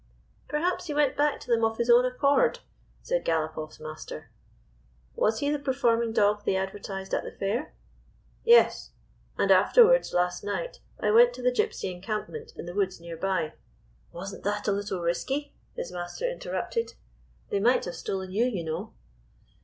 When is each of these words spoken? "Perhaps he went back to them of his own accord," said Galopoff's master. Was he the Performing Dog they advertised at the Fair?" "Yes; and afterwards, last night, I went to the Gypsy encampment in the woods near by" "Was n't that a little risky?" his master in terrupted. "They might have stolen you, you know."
"Perhaps 0.49 0.87
he 0.87 0.95
went 0.95 1.15
back 1.15 1.39
to 1.39 1.47
them 1.51 1.63
of 1.63 1.77
his 1.77 1.87
own 1.87 2.05
accord," 2.05 2.57
said 3.03 3.23
Galopoff's 3.23 3.79
master. 3.79 4.31
Was 5.15 5.41
he 5.41 5.51
the 5.51 5.59
Performing 5.59 6.11
Dog 6.11 6.43
they 6.43 6.55
advertised 6.55 7.13
at 7.13 7.23
the 7.23 7.31
Fair?" 7.31 7.71
"Yes; 8.57 8.89
and 9.37 9.51
afterwards, 9.51 10.11
last 10.11 10.43
night, 10.43 10.79
I 10.99 11.11
went 11.11 11.35
to 11.35 11.43
the 11.43 11.51
Gypsy 11.51 11.91
encampment 11.93 12.51
in 12.55 12.65
the 12.65 12.73
woods 12.73 12.99
near 12.99 13.15
by" 13.15 13.53
"Was 14.11 14.33
n't 14.33 14.43
that 14.43 14.67
a 14.67 14.71
little 14.71 15.01
risky?" 15.03 15.53
his 15.75 15.91
master 15.91 16.27
in 16.27 16.39
terrupted. 16.39 16.95
"They 17.51 17.59
might 17.59 17.85
have 17.85 17.93
stolen 17.93 18.31
you, 18.31 18.45
you 18.45 18.63
know." 18.63 18.93